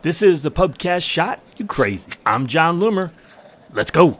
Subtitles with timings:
[0.00, 1.40] This is the Pubcast Shot.
[1.56, 2.12] You crazy.
[2.24, 3.12] I'm Jon Loomer.
[3.72, 4.16] Let's go.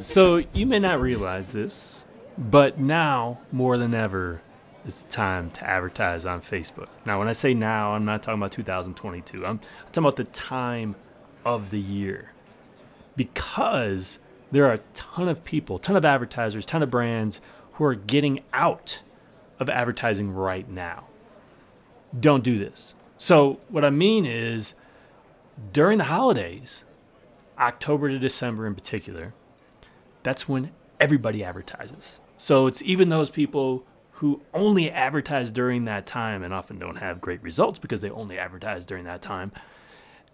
[0.00, 2.04] So, you may not realize this,
[2.36, 4.42] but now more than ever
[4.84, 6.88] is the time to advertise on Facebook.
[7.06, 9.46] Now, when I say now, I'm not talking about 2022.
[9.46, 9.60] I'm
[9.92, 10.96] talking about the time
[11.44, 12.32] of the year.
[13.14, 14.18] Because
[14.50, 17.40] there are a ton of people, ton of advertisers, ton of brands
[17.74, 19.02] who are getting out
[19.60, 21.04] of advertising right now.
[22.18, 22.94] Don't do this.
[23.18, 24.74] So, what I mean is
[25.72, 26.84] during the holidays,
[27.58, 29.34] October to December in particular,
[30.22, 32.18] that's when everybody advertises.
[32.36, 33.84] So, it's even those people
[34.18, 38.38] who only advertise during that time and often don't have great results because they only
[38.38, 39.50] advertise during that time.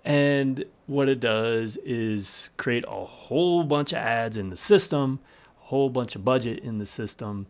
[0.04, 5.20] And what it does is create a whole bunch of ads in the system,
[5.62, 7.46] a whole bunch of budget in the system,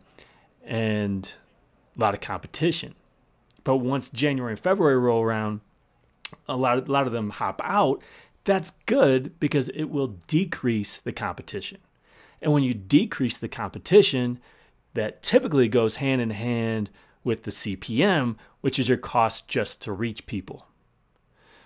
[0.63, 1.33] and
[1.97, 2.95] a lot of competition.
[3.63, 5.61] But once January and February roll around,
[6.47, 8.01] a lot of, a lot of them hop out.
[8.43, 11.79] That's good because it will decrease the competition.
[12.41, 14.39] And when you decrease the competition,
[14.93, 16.89] that typically goes hand in hand
[17.23, 20.65] with the CPM, which is your cost just to reach people.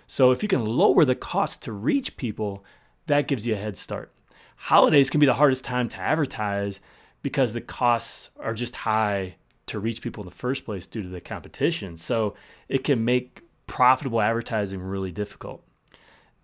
[0.06, 2.64] So if you can lower the cost to reach people,
[3.06, 4.12] that gives you a head start.
[4.56, 6.80] Holidays can be the hardest time to advertise
[7.22, 9.36] because the costs are just high
[9.66, 11.96] to reach people in the first place due to the competition.
[11.96, 12.34] So
[12.68, 15.62] it can make profitable advertising really difficult.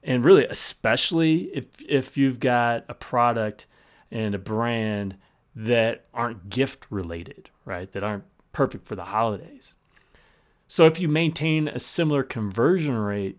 [0.03, 3.67] And really, especially if, if you've got a product
[4.11, 5.17] and a brand
[5.55, 7.91] that aren't gift related, right?
[7.93, 9.75] That aren't perfect for the holidays.
[10.67, 13.39] So if you maintain a similar conversion rate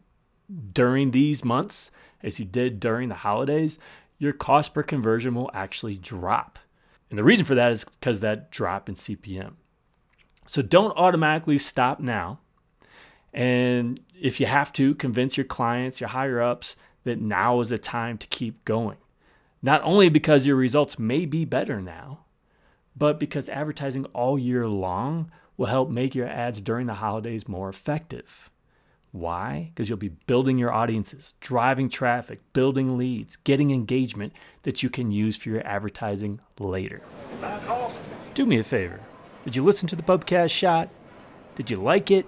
[0.71, 3.79] during these months as you did during the holidays,
[4.17, 6.59] your cost per conversion will actually drop.
[7.09, 9.53] And the reason for that is because that drop in CPM.
[10.45, 12.39] So don't automatically stop now.
[13.33, 17.77] And if you have to, convince your clients, your higher ups, that now is the
[17.77, 18.97] time to keep going.
[19.61, 22.25] Not only because your results may be better now,
[22.95, 27.69] but because advertising all year long will help make your ads during the holidays more
[27.69, 28.49] effective.
[29.11, 29.71] Why?
[29.73, 34.33] Because you'll be building your audiences, driving traffic, building leads, getting engagement
[34.63, 37.01] that you can use for your advertising later.
[38.33, 38.99] Do me a favor
[39.43, 40.89] did you listen to the Pubcast shot?
[41.55, 42.25] Did you like it?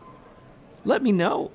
[0.83, 1.51] Let me know.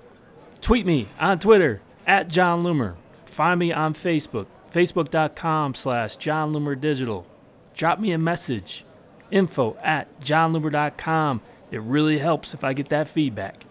[0.60, 2.96] Tweet me on Twitter at Jon Loomer.
[3.24, 7.26] Find me on Facebook, facebook.com slash Jon Loomer Digital.
[7.74, 8.84] Drop me a message,
[9.30, 11.40] info at jonloomer.com.
[11.70, 13.64] It really helps if I get that feedback.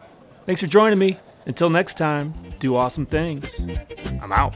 [0.45, 1.17] Thanks for joining me.
[1.45, 3.59] Until next time, do awesome things.
[4.21, 4.55] I'm out.